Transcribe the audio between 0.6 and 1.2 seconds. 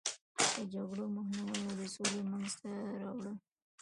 جګړې